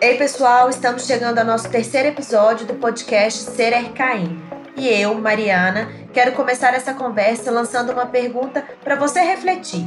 [0.00, 4.38] Ei, pessoal, estamos chegando ao nosso terceiro episódio do podcast Ser RKM.
[4.76, 9.86] E eu, Mariana, quero começar essa conversa lançando uma pergunta para você refletir.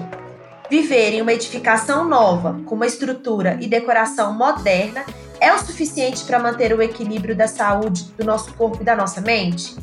[0.70, 5.04] Viver em uma edificação nova, com uma estrutura e decoração moderna,
[5.40, 9.22] é o suficiente para manter o equilíbrio da saúde do nosso corpo e da nossa
[9.22, 9.76] mente?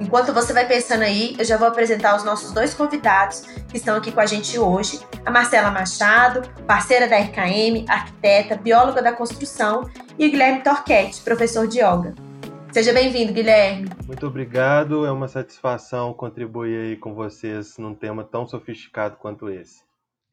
[0.00, 3.96] Enquanto você vai pensando aí, eu já vou apresentar os nossos dois convidados que estão
[3.98, 4.98] aqui com a gente hoje.
[5.26, 11.68] A Marcela Machado, parceira da RKM, arquiteta, bióloga da construção, e o Guilherme Torquete, professor
[11.68, 12.14] de yoga.
[12.72, 13.90] Seja bem-vindo, Guilherme.
[14.06, 19.82] Muito obrigado, é uma satisfação contribuir aí com vocês num tema tão sofisticado quanto esse.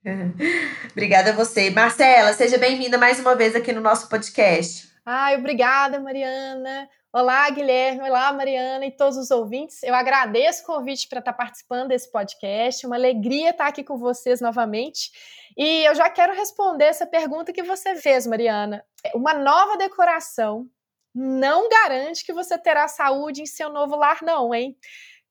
[0.91, 1.69] obrigada a você.
[1.71, 4.87] Marcela, seja bem-vinda mais uma vez aqui no nosso podcast.
[5.05, 6.87] Ai, obrigada, Mariana.
[7.19, 8.07] Olá, Guilherme.
[8.07, 9.81] Olá, Mariana e todos os ouvintes.
[9.81, 12.85] Eu agradeço o convite para estar participando desse podcast.
[12.85, 15.09] Uma alegria estar aqui com vocês novamente.
[15.57, 18.85] E eu já quero responder essa pergunta que você fez, Mariana.
[19.15, 20.69] Uma nova decoração
[21.11, 24.77] não garante que você terá saúde em seu novo lar, não, hein?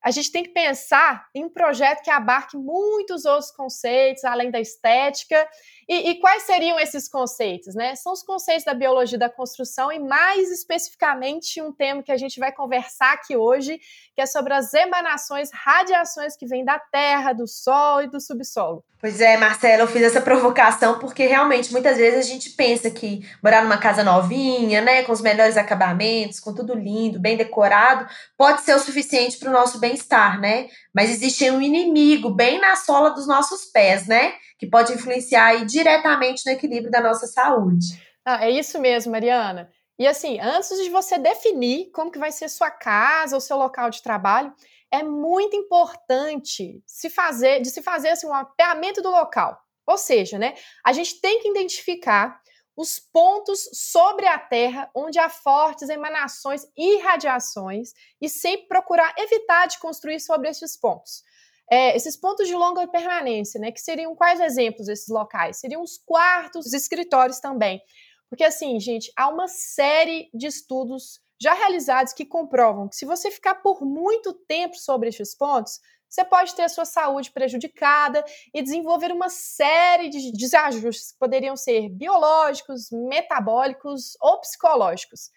[0.06, 4.60] A gente tem que pensar em um projeto que abarque muitos outros conceitos, além da
[4.60, 5.48] estética.
[5.88, 7.74] E, e, quais seriam esses conceitos?
[7.74, 7.96] Né?
[7.96, 12.38] São os conceitos da biologia da construção e, mais especificamente, um tema que a gente
[12.38, 13.80] vai conversar aqui hoje,
[14.16, 18.82] que é sobre as emanações, radiações que vêm da terra, do sol e do subsolo.
[18.98, 23.20] Pois é, Marcela, eu fiz essa provocação porque realmente muitas vezes a gente pensa que
[23.44, 28.62] morar numa casa novinha, né, com os melhores acabamentos, com tudo lindo, bem decorado, pode
[28.62, 30.68] ser o suficiente para o nosso bem-estar, né?
[30.94, 34.32] Mas existe um inimigo bem na sola dos nossos pés, né?
[34.58, 37.86] Que pode influenciar aí diretamente no equilíbrio da nossa saúde.
[38.24, 39.68] Ah, é isso mesmo, Mariana.
[39.98, 43.88] E assim, antes de você definir como que vai ser sua casa ou seu local
[43.90, 44.54] de trabalho,
[44.90, 49.58] é muito importante se fazer, de se fazer assim, um mapeamento do local.
[49.86, 52.40] Ou seja, né, a gente tem que identificar
[52.76, 59.66] os pontos sobre a Terra onde há fortes emanações e radiações e sempre procurar evitar
[59.66, 61.22] de construir sobre esses pontos.
[61.70, 65.58] É, esses pontos de longa permanência, né, que seriam quais exemplos desses locais?
[65.58, 67.80] Seriam os quartos, os escritórios também.
[68.28, 73.30] Porque assim, gente, há uma série de estudos já realizados que comprovam que se você
[73.30, 78.62] ficar por muito tempo sobre estes pontos, você pode ter a sua saúde prejudicada e
[78.62, 85.30] desenvolver uma série de desajustes que poderiam ser biológicos, metabólicos ou psicológicos.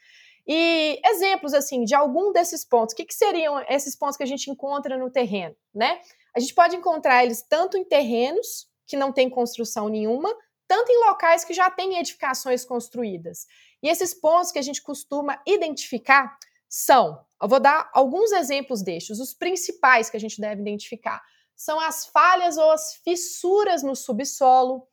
[0.48, 4.28] E exemplos assim de algum desses pontos, o que, que seriam esses pontos que a
[4.28, 6.00] gente encontra no terreno, né?
[6.36, 10.34] A gente pode encontrar eles tanto em terrenos que não tem construção nenhuma,
[10.70, 13.48] tanto em locais que já têm edificações construídas.
[13.82, 16.38] E esses pontos que a gente costuma identificar
[16.70, 21.20] são, eu vou dar alguns exemplos destes, os principais que a gente deve identificar.
[21.56, 24.88] São as falhas ou as fissuras no subsolo,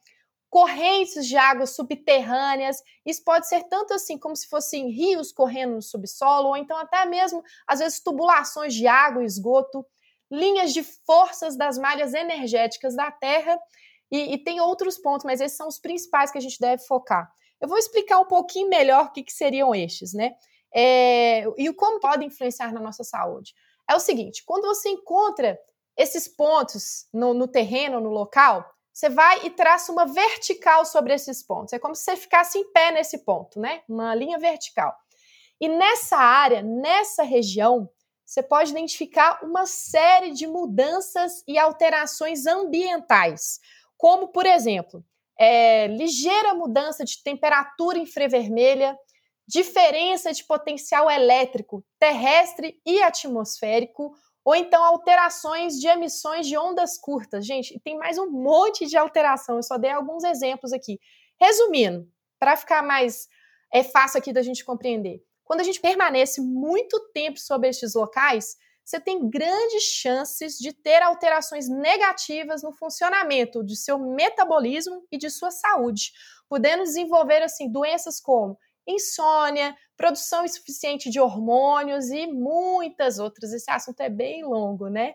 [0.48, 2.82] correntes de águas subterrâneas.
[3.04, 7.04] Isso pode ser tanto assim como se fossem rios correndo no subsolo, ou então até
[7.04, 9.84] mesmo, às vezes, tubulações de água e esgoto,
[10.31, 13.58] linhas de forças das malhas energéticas da Terra.
[14.11, 17.31] E, e tem outros pontos, mas esses são os principais que a gente deve focar.
[17.61, 20.34] Eu vou explicar um pouquinho melhor o que, que seriam estes, né?
[20.75, 23.55] É, e como podem influenciar na nossa saúde.
[23.89, 25.59] É o seguinte: quando você encontra
[25.97, 31.43] esses pontos no, no terreno, no local, você vai e traça uma vertical sobre esses
[31.43, 31.73] pontos.
[31.73, 33.83] É como se você ficasse em pé nesse ponto, né?
[33.88, 34.94] Uma linha vertical.
[35.61, 37.88] E nessa área, nessa região,
[38.25, 43.61] você pode identificar uma série de mudanças e alterações ambientais,
[43.96, 45.04] como, por exemplo,
[45.38, 48.96] é, ligeira mudança de temperatura infravermelha,
[49.46, 54.12] diferença de potencial elétrico terrestre e atmosférico,
[54.44, 57.44] ou então alterações de emissões de ondas curtas.
[57.44, 60.98] Gente, tem mais um monte de alteração, eu só dei alguns exemplos aqui.
[61.40, 62.08] Resumindo,
[62.38, 63.28] para ficar mais
[63.72, 65.20] é fácil aqui da gente compreender.
[65.44, 71.02] Quando a gente permanece muito tempo sobre estes locais, você tem grandes chances de ter
[71.02, 76.12] alterações negativas no funcionamento de seu metabolismo e de sua saúde,
[76.48, 78.56] podendo desenvolver assim doenças como
[78.87, 83.52] insônia, produção insuficiente de hormônios e muitas outras.
[83.52, 85.14] Esse assunto é bem longo, né?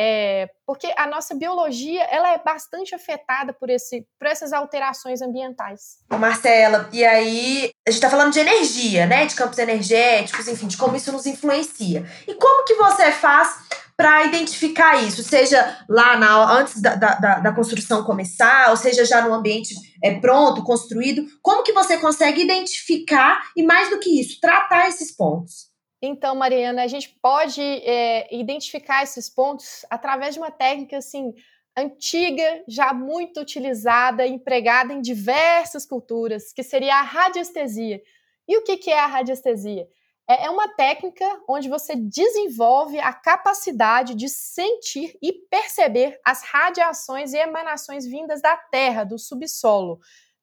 [0.00, 5.96] É, porque a nossa biologia ela é bastante afetada por, esse, por essas alterações ambientais.
[6.08, 9.26] Marcela, e aí a gente está falando de energia, né?
[9.26, 12.06] De campos energéticos, enfim, de como isso nos influencia.
[12.28, 13.66] E como que você faz
[13.96, 19.26] para identificar isso, seja lá na, antes da, da, da, construção começar, ou seja já
[19.26, 24.38] no ambiente é, pronto, construído, como que você consegue identificar e mais do que isso,
[24.40, 25.67] tratar esses pontos?
[26.00, 31.34] Então, Mariana, a gente pode é, identificar esses pontos através de uma técnica assim
[31.76, 38.02] antiga, já muito utilizada, empregada em diversas culturas, que seria a radiestesia.
[38.46, 39.88] E o que é a radiestesia?
[40.28, 47.32] É, é uma técnica onde você desenvolve a capacidade de sentir e perceber as radiações
[47.32, 49.98] e emanações vindas da Terra, do subsolo.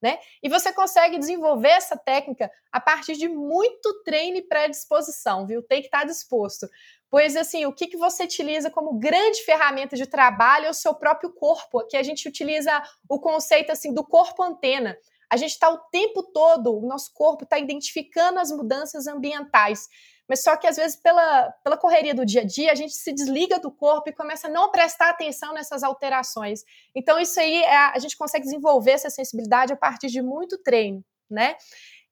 [0.05, 0.19] Né?
[0.43, 5.63] E você consegue desenvolver essa técnica a partir de muito treino e predisposição, viu?
[5.63, 6.69] Tem que estar disposto.
[7.09, 10.93] Pois assim, o que, que você utiliza como grande ferramenta de trabalho é o seu
[10.93, 11.79] próprio corpo.
[11.79, 14.95] Aqui a gente utiliza o conceito assim do corpo antena.
[15.27, 19.87] A gente está o tempo todo, o nosso corpo está identificando as mudanças ambientais.
[20.27, 23.13] Mas só que às vezes, pela, pela correria do dia a dia, a gente se
[23.13, 26.63] desliga do corpo e começa a não prestar atenção nessas alterações.
[26.95, 31.03] Então, isso aí é, a gente consegue desenvolver essa sensibilidade a partir de muito treino,
[31.29, 31.55] né?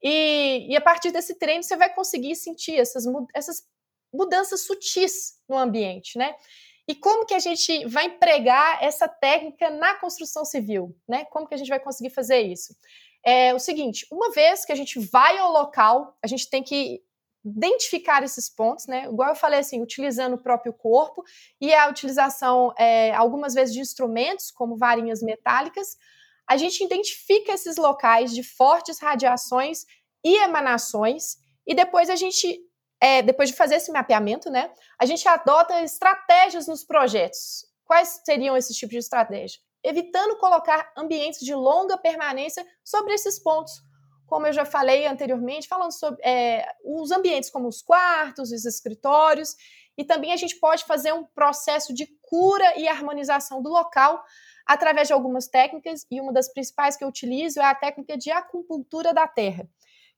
[0.01, 3.63] E, e a partir desse treino, você vai conseguir sentir essas, essas
[4.13, 6.35] mudanças sutis no ambiente, né?
[6.87, 11.25] E como que a gente vai empregar essa técnica na construção civil, né?
[11.25, 12.75] Como que a gente vai conseguir fazer isso?
[13.25, 17.01] É o seguinte, uma vez que a gente vai ao local, a gente tem que
[17.45, 19.05] identificar esses pontos, né?
[19.05, 21.23] Igual eu falei assim, utilizando o próprio corpo
[21.59, 25.97] e a utilização, é, algumas vezes, de instrumentos, como varinhas metálicas,
[26.47, 29.85] a gente identifica esses locais de fortes radiações
[30.23, 32.59] e emanações, e depois a gente
[33.03, 37.65] é, depois de fazer esse mapeamento, né, a gente adota estratégias nos projetos.
[37.83, 39.59] Quais seriam esses tipos de estratégia?
[39.83, 43.73] Evitando colocar ambientes de longa permanência sobre esses pontos.
[44.25, 49.55] Como eu já falei anteriormente, falando sobre é, os ambientes como os quartos, os escritórios,
[49.97, 54.23] e também a gente pode fazer um processo de cura e harmonização do local
[54.65, 58.31] através de algumas técnicas, e uma das principais que eu utilizo é a técnica de
[58.31, 59.67] acupuntura da terra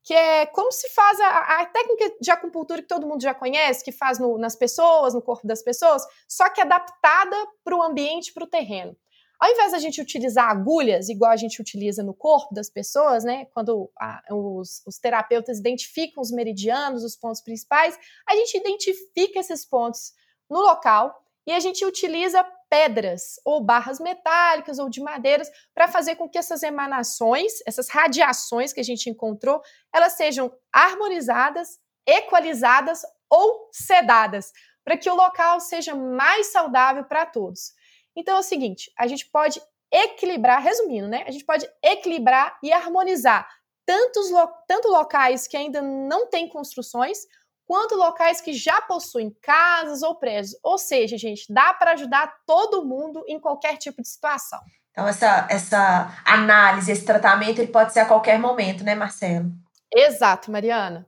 [0.05, 3.83] que é como se faz a, a, técnica de acupuntura que todo mundo já conhece,
[3.83, 8.31] que faz no, nas pessoas, no corpo das pessoas, só que adaptada para o ambiente,
[8.31, 8.95] para o terreno.
[9.39, 13.45] Ao invés da gente utilizar agulhas, igual a gente utiliza no corpo das pessoas, né?
[13.53, 17.97] Quando a, os, os terapeutas identificam os meridianos, os pontos principais,
[18.27, 20.13] a gente identifica esses pontos
[20.49, 21.13] no local
[21.47, 26.37] e a gente utiliza pedras ou barras metálicas ou de madeiras para fazer com que
[26.37, 29.61] essas emanações, essas radiações que a gente encontrou,
[29.93, 34.51] elas sejam harmonizadas, equalizadas ou sedadas,
[34.83, 37.73] para que o local seja mais saudável para todos.
[38.15, 41.23] Então é o seguinte, a gente pode equilibrar, resumindo, né?
[41.27, 43.47] A gente pode equilibrar e harmonizar
[43.85, 47.19] tantos lo tanto locais que ainda não têm construções,
[47.67, 50.55] quanto locais que já possuem casas ou prédios.
[50.63, 54.59] Ou seja, gente, dá para ajudar todo mundo em qualquer tipo de situação.
[54.91, 59.51] Então, essa, essa análise, esse tratamento, ele pode ser a qualquer momento, né, Marcelo?
[59.93, 61.05] Exato, Mariana.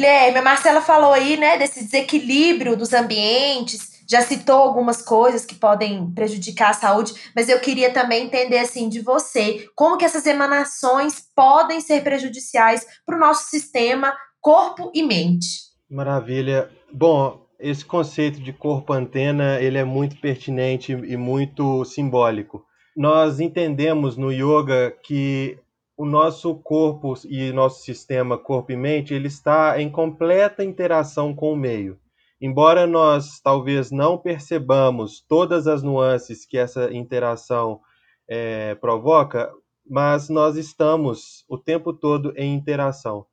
[0.00, 5.54] Guilherme, a Marcela falou aí, né, desse desequilíbrio dos ambientes, já citou algumas coisas que
[5.54, 10.24] podem prejudicar a saúde, mas eu queria também entender assim de você, como que essas
[10.24, 15.48] emanações podem ser prejudiciais para o nosso sistema corpo e mente.
[15.90, 16.70] Maravilha.
[16.90, 22.64] Bom, esse conceito de corpo antena, ele é muito pertinente e muito simbólico.
[22.96, 25.58] Nós entendemos no yoga que
[26.00, 31.52] o nosso corpo e nosso sistema corpo e mente, ele está em completa interação com
[31.52, 31.98] o meio.
[32.40, 37.82] Embora nós talvez não percebamos todas as nuances que essa interação
[38.26, 39.52] é, provoca,
[39.86, 43.26] mas nós estamos o tempo todo em interação.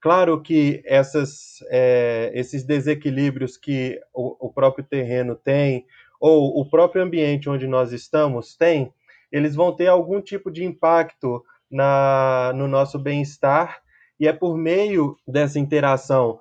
[0.00, 5.84] Claro que essas, é, esses desequilíbrios que o, o, próprio terreno tem,
[6.18, 8.90] ou o próprio ambiente onde nós estamos tem,
[9.30, 13.82] eles vão ter algum tipo de impacto na, no nosso bem-estar,
[14.18, 16.38] e é por meio dessa interação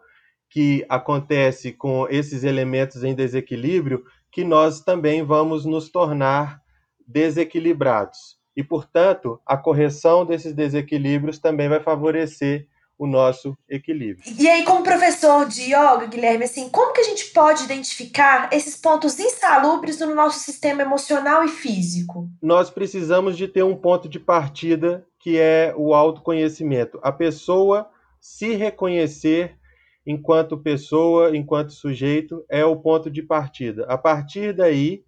[0.48, 6.62] que acontece com esses elementos em desequilíbrio que nós também vamos nos tornar
[7.08, 8.38] desequilibrados.
[8.56, 14.24] E, portanto, a correção desses desequilíbrios também vai favorecer o nosso equilíbrio.
[14.40, 18.76] E aí, como professor de yoga, Guilherme, assim, como que a gente pode identificar esses
[18.76, 22.30] pontos insalubres no nosso sistema emocional e físico?
[22.42, 27.00] Nós precisamos de ter um ponto de partida que é o autoconhecimento.
[27.02, 29.58] A pessoa se reconhecer
[30.06, 33.86] enquanto pessoa, enquanto sujeito, é o ponto de partida.
[33.88, 35.04] A partir daí,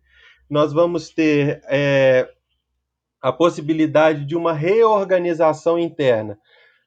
[0.49, 2.29] nós vamos ter é,
[3.21, 6.39] a possibilidade de uma reorganização interna,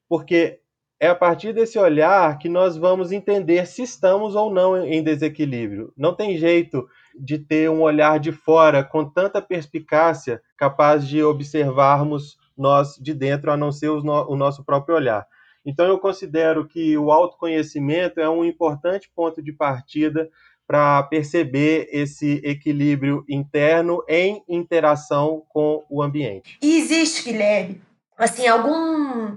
[0.09, 0.61] porque
[1.01, 5.93] é a partir desse olhar que nós vamos entender se estamos ou não em desequilíbrio.
[5.97, 6.89] Não tem jeito
[7.19, 13.53] de ter um olhar de fora com tanta perspicácia capaz de observarmos nós de dentro,
[13.53, 15.25] a não ser o nosso próprio olhar.
[15.65, 20.29] Então, eu considero que o autoconhecimento é um importante ponto de partida
[20.67, 26.59] para perceber esse equilíbrio interno em interação com o ambiente.
[26.61, 27.81] E existe, Guilherme,
[28.17, 29.37] assim, algum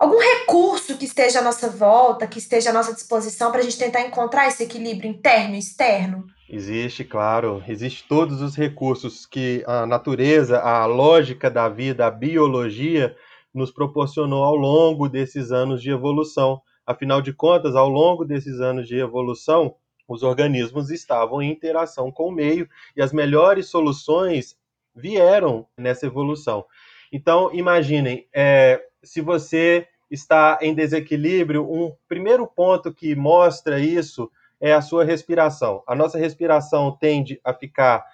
[0.00, 3.76] algum recurso que esteja à nossa volta, que esteja à nossa disposição para a gente
[3.76, 6.26] tentar encontrar esse equilíbrio interno e externo?
[6.48, 7.62] Existe, claro.
[7.68, 13.14] Existe todos os recursos que a natureza, a lógica da vida, a biologia
[13.52, 16.62] nos proporcionou ao longo desses anos de evolução.
[16.86, 19.76] Afinal de contas, ao longo desses anos de evolução,
[20.08, 22.66] os organismos estavam em interação com o meio
[22.96, 24.56] e as melhores soluções
[24.96, 26.64] vieram nessa evolução.
[27.12, 34.30] Então, imaginem, é, se você está em desequilíbrio, um primeiro ponto que mostra isso
[34.60, 35.82] é a sua respiração.
[35.86, 38.04] A nossa respiração tende a ficar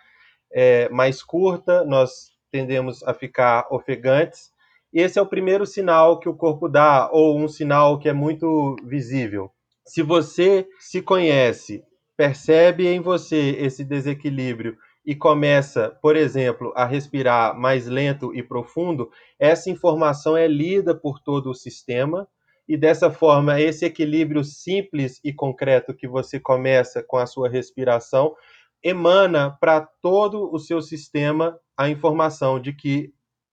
[0.53, 4.53] é, mais curta, nós tendemos a ficar ofegantes.
[4.93, 8.77] Esse é o primeiro sinal que o corpo dá, ou um sinal que é muito
[8.85, 9.51] visível.
[9.85, 11.83] Se você se conhece,
[12.17, 14.77] percebe em você esse desequilíbrio
[15.07, 19.09] e começa, por exemplo, a respirar mais lento e profundo,
[19.39, 22.27] essa informação é lida por todo o sistema
[22.69, 28.35] e dessa forma esse equilíbrio simples e concreto que você começa com a sua respiração
[28.83, 33.13] emana para todo o seu sistema a informação de que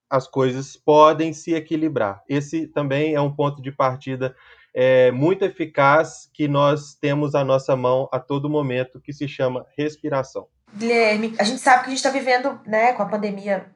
[0.09, 2.23] as coisas podem se equilibrar.
[2.27, 4.35] Esse também é um ponto de partida
[4.73, 9.65] é, muito eficaz que nós temos à nossa mão a todo momento, que se chama
[9.77, 10.47] respiração.
[10.75, 13.71] Guilherme, a gente sabe que a gente está vivendo, né, com a pandemia,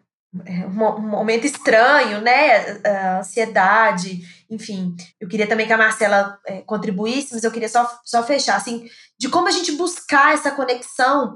[0.46, 4.96] é, um momento estranho, né, a ansiedade, enfim.
[5.20, 8.88] Eu queria também que a Marcela é, contribuísse, mas eu queria só, só fechar, assim,
[9.20, 11.36] de como a gente buscar essa conexão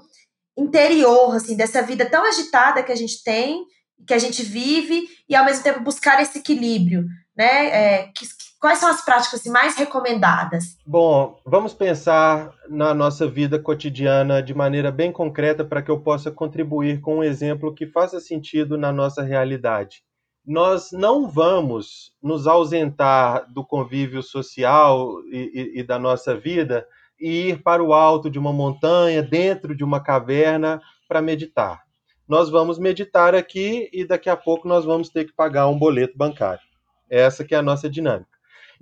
[0.57, 3.63] interior, assim, dessa vida tão agitada que a gente tem,
[4.05, 8.25] que a gente vive, e ao mesmo tempo buscar esse equilíbrio, né, é, que,
[8.61, 10.77] Quais são as práticas assim, mais recomendadas?
[10.85, 16.29] Bom, vamos pensar na nossa vida cotidiana de maneira bem concreta para que eu possa
[16.29, 20.03] contribuir com um exemplo que faça sentido na nossa realidade.
[20.45, 26.85] Nós não vamos nos ausentar do convívio social e, e, e da nossa vida
[27.19, 31.81] e ir para o alto de uma montanha, dentro de uma caverna, para meditar.
[32.27, 36.15] Nós vamos meditar aqui e daqui a pouco nós vamos ter que pagar um boleto
[36.15, 36.70] bancário.
[37.11, 38.31] Essa que é a nossa dinâmica.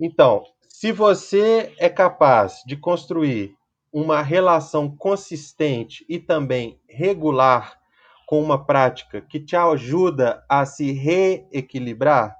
[0.00, 3.54] Então, se você é capaz de construir
[3.92, 7.78] uma relação consistente e também regular
[8.26, 12.36] com uma prática que te ajuda a se reequilibrar,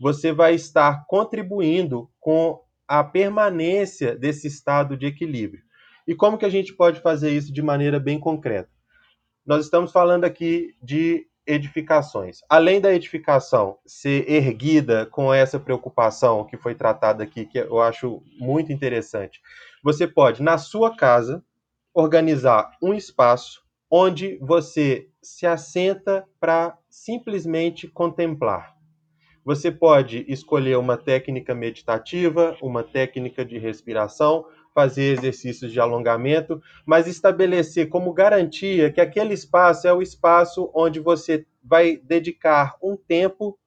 [0.00, 5.62] você vai estar contribuindo com a permanência desse estado de equilíbrio.
[6.06, 8.68] E como que a gente pode fazer isso de maneira bem concreta?
[9.46, 12.40] Nós estamos falando aqui de edificações.
[12.48, 18.22] Além da edificação ser erguida com essa preocupação que foi tratada aqui, que eu acho
[18.38, 19.40] muito interessante,
[19.82, 21.44] você pode, na sua casa,
[21.94, 28.74] organizar um espaço onde você se assenta para simplesmente contemplar.
[29.44, 37.06] Você pode escolher uma técnica meditativa, uma técnica de respiração, fazer exercícios de alongamento, mas
[37.06, 43.58] estabelecer como garantia que aquele espaço é o espaço onde você vai dedicar um tempo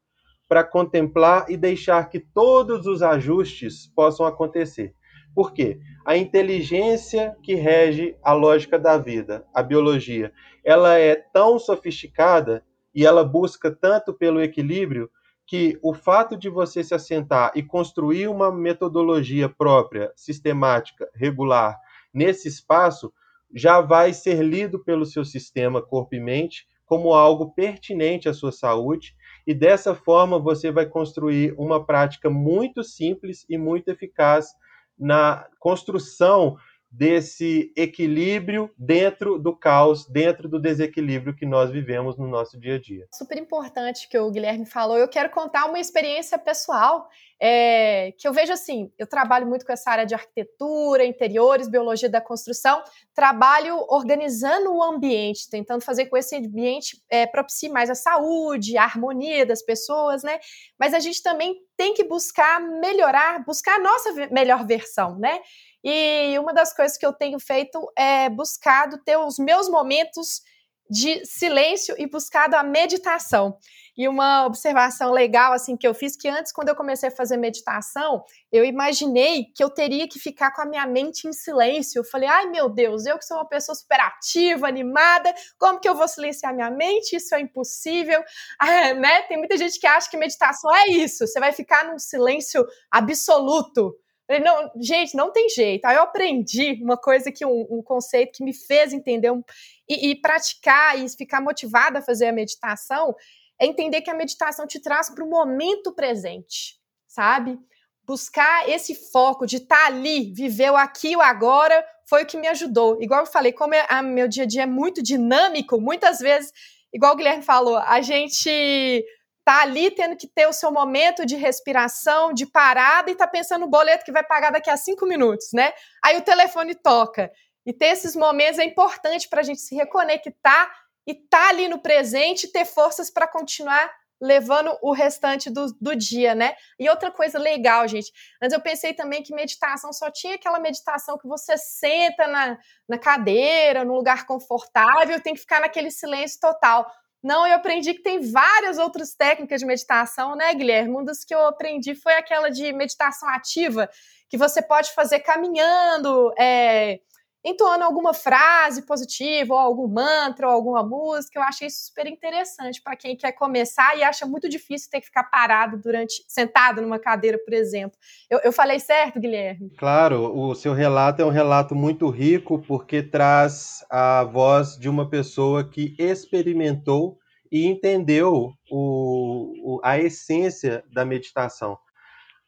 [0.47, 4.93] para contemplar e deixar que todos os ajustes possam acontecer.
[5.33, 5.79] Por quê?
[6.05, 10.31] A inteligência que rege a lógica da vida, a biologia,
[10.63, 15.09] ela é tão sofisticada e ela busca tanto pelo equilíbrio
[15.47, 21.79] que o fato de você se assentar e construir uma metodologia própria, sistemática, regular,
[22.13, 23.13] nesse espaço,
[23.53, 28.51] já vai ser lido pelo seu sistema corpo e mente como algo pertinente à sua
[28.51, 34.53] saúde, e dessa forma você vai construir uma prática muito simples e muito eficaz
[34.97, 36.57] na construção
[36.97, 42.79] desse equilíbrio dentro do caos, dentro do desequilíbrio que nós vivemos no nosso dia a
[42.79, 43.05] dia.
[43.13, 44.97] Super importante que o Guilherme falou.
[44.97, 48.89] Eu quero contar uma experiência pessoal é, que eu vejo assim.
[48.97, 52.81] Eu trabalho muito com essa área de arquitetura, interiores, biologia da construção.
[53.13, 57.29] Trabalho organizando o ambiente, tentando fazer com esse ambiente é,
[57.71, 60.39] mais a saúde, a harmonia das pessoas, né?
[60.79, 65.39] Mas a gente também tem que buscar melhorar, buscar a nossa melhor versão, né?
[65.83, 70.41] E uma das coisas que eu tenho feito é buscado ter os meus momentos
[70.89, 73.57] de silêncio e buscado a meditação.
[73.97, 77.37] E uma observação legal assim que eu fiz que antes quando eu comecei a fazer
[77.37, 81.99] meditação, eu imaginei que eu teria que ficar com a minha mente em silêncio.
[81.99, 85.87] Eu falei: "Ai, meu Deus, eu que sou uma pessoa super ativa, animada, como que
[85.87, 87.15] eu vou silenciar minha mente?
[87.15, 88.21] Isso é impossível".
[88.59, 89.21] Ah, né?
[89.23, 93.95] Tem muita gente que acha que meditação é isso, você vai ficar num silêncio absoluto.
[94.27, 95.85] Não, gente, não tem jeito.
[95.85, 99.43] Aí eu aprendi uma coisa que um, um conceito que me fez entender um,
[99.87, 103.15] e, e, praticar e ficar motivada a fazer a meditação
[103.59, 107.57] é entender que a meditação te traz para o momento presente, sabe?
[108.03, 112.25] Buscar esse foco de estar tá ali, viver o aqui e o agora, foi o
[112.25, 113.01] que me ajudou.
[113.01, 116.51] Igual eu falei, como é, a, meu dia a dia é muito dinâmico, muitas vezes,
[116.93, 119.05] igual o Guilherme falou, a gente
[119.45, 123.61] tá ali tendo que ter o seu momento de respiração, de parada e tá pensando
[123.61, 125.71] no boleto que vai pagar daqui a cinco minutos, né?
[126.03, 127.31] Aí o telefone toca.
[127.63, 130.69] E ter esses momentos é importante para a gente se reconectar
[131.07, 136.33] e tá ali no presente, ter forças para continuar levando o restante do, do dia,
[136.33, 136.55] né?
[136.79, 138.11] E outra coisa legal, gente,
[138.41, 142.97] antes eu pensei também que meditação só tinha aquela meditação que você senta na, na
[142.97, 146.89] cadeira, num lugar confortável, tem que ficar naquele silêncio total.
[147.25, 150.91] Não, eu aprendi que tem várias outras técnicas de meditação, né, Guilherme?
[150.91, 153.89] Uma das que eu aprendi foi aquela de meditação ativa,
[154.29, 156.99] que você pode fazer caminhando, é,
[157.45, 161.37] entoando alguma frase positiva, ou algum mantra, ou alguma música.
[161.37, 165.05] Eu achei isso super interessante para quem quer começar e acha muito difícil ter que
[165.05, 167.95] ficar parado durante, sentado numa cadeira, por exemplo.
[168.27, 169.69] Eu, eu falei certo, Guilherme?
[169.77, 175.07] Claro, o seu relato é um relato muito rico porque traz a voz de uma
[175.07, 177.19] pessoa que experimentou
[177.51, 181.77] e entendeu o, o, a essência da meditação.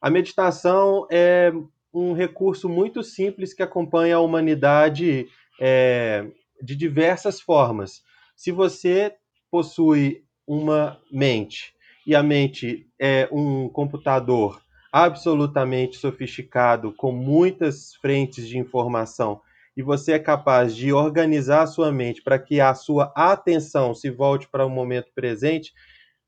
[0.02, 1.52] A meditação é
[1.94, 5.28] um recurso muito simples que acompanha a humanidade
[5.60, 6.26] é,
[6.62, 8.02] de diversas formas.
[8.36, 9.14] Se você
[9.50, 11.74] possui uma mente
[12.06, 19.42] e a mente é um computador absolutamente sofisticado, com muitas frentes de informação,
[19.76, 24.10] e você é capaz de organizar a sua mente para que a sua atenção se
[24.10, 25.72] volte para o momento presente,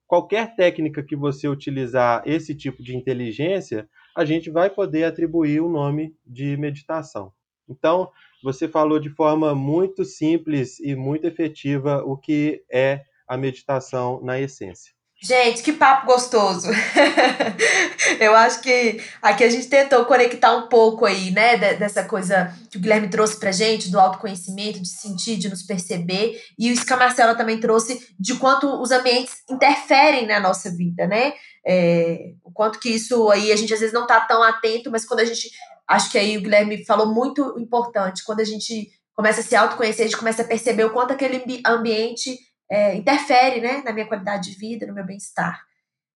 [0.06, 3.90] qualquer técnica que você utilizar esse tipo de inteligência,
[4.20, 7.32] a gente vai poder atribuir o nome de meditação.
[7.70, 8.12] Então,
[8.44, 14.38] você falou de forma muito simples e muito efetiva o que é a meditação na
[14.38, 14.94] essência.
[15.22, 16.70] Gente, que papo gostoso.
[18.22, 22.78] Eu acho que aqui a gente tentou conectar um pouco aí, né, dessa coisa que
[22.78, 27.36] o Guilherme trouxe pra gente, do autoconhecimento, de sentir, de nos perceber, e a Marcela
[27.36, 31.34] também trouxe de quanto os ambientes interferem na nossa vida, né?
[31.68, 35.06] É, o quanto que isso aí a gente às vezes não tá tão atento, mas
[35.06, 35.52] quando a gente.
[35.86, 40.06] Acho que aí o Guilherme falou muito importante, quando a gente começa a se autoconhecer,
[40.06, 42.38] a gente começa a perceber o quanto aquele ambiente
[42.70, 45.62] é, interfere né, na minha qualidade de vida, no meu bem-estar.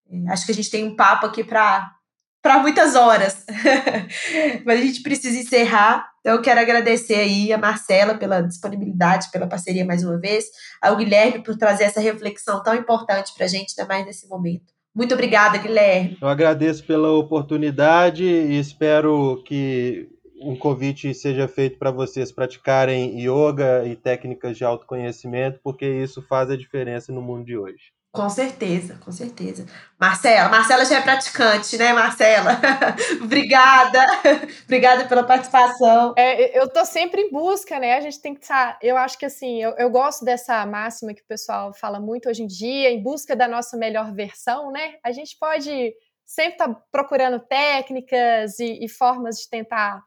[0.10, 1.92] É, acho que a gente tem um papo aqui para
[2.44, 3.46] para muitas horas,
[4.66, 6.06] mas a gente precisa encerrar.
[6.20, 10.48] Então, eu quero agradecer aí a Marcela pela disponibilidade, pela parceria mais uma vez,
[10.82, 14.74] ao Guilherme por trazer essa reflexão tão importante para a gente, ainda mais nesse momento.
[14.94, 16.18] Muito obrigada, Guilherme.
[16.22, 20.10] Eu agradeço pela oportunidade e espero que
[20.44, 26.50] um convite seja feito para vocês praticarem yoga e técnicas de autoconhecimento, porque isso faz
[26.50, 27.94] a diferença no mundo de hoje.
[28.14, 29.66] Com certeza, com certeza.
[30.00, 32.62] Marcela, Marcela já é praticante, né, Marcela?
[33.24, 34.06] Obrigada.
[34.66, 36.14] Obrigada pela participação.
[36.16, 37.96] É, eu tô sempre em busca, né?
[37.96, 38.74] A gente tem que estar.
[38.74, 42.30] Tá, eu acho que assim, eu, eu gosto dessa máxima que o pessoal fala muito
[42.30, 44.94] hoje em dia, em busca da nossa melhor versão, né?
[45.04, 45.92] A gente pode
[46.24, 50.04] sempre estar tá procurando técnicas e, e formas de tentar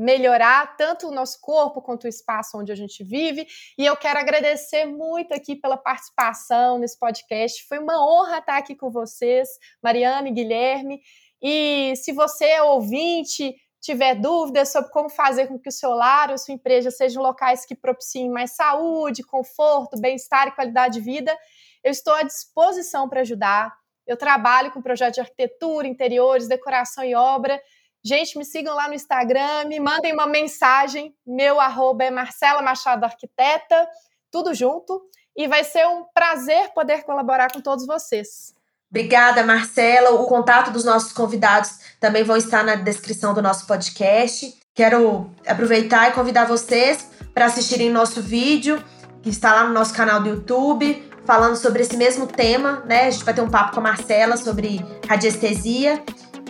[0.00, 3.46] melhorar tanto o nosso corpo quanto o espaço onde a gente vive.
[3.76, 7.66] E eu quero agradecer muito aqui pela participação nesse podcast.
[7.68, 9.48] Foi uma honra estar aqui com vocês,
[9.82, 11.02] Mariana e Guilherme.
[11.42, 16.38] E se você ouvinte, tiver dúvidas sobre como fazer com que o seu lar ou
[16.38, 21.36] sua empresa sejam locais que propiciem mais saúde, conforto, bem-estar e qualidade de vida,
[21.84, 23.70] eu estou à disposição para ajudar.
[24.06, 27.60] Eu trabalho com projetos de arquitetura, interiores, decoração e obra.
[28.02, 31.14] Gente, me sigam lá no Instagram, me mandem uma mensagem.
[31.26, 33.88] Meu arroba é Marcela Machado Arquiteta,
[34.30, 35.02] tudo junto.
[35.36, 38.54] E vai ser um prazer poder colaborar com todos vocês.
[38.90, 40.10] Obrigada, Marcela.
[40.10, 44.58] O contato dos nossos convidados também vão estar na descrição do nosso podcast.
[44.74, 48.82] Quero aproveitar e convidar vocês para assistirem nosso vídeo,
[49.22, 53.06] que está lá no nosso canal do YouTube, falando sobre esse mesmo tema, né?
[53.06, 56.02] A gente vai ter um papo com a Marcela sobre radiestesia.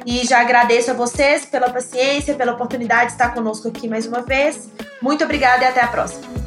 [0.07, 4.23] E já agradeço a vocês pela paciência, pela oportunidade de estar conosco aqui mais uma
[4.23, 4.69] vez.
[5.03, 6.40] Muito obrigada e até a próxima.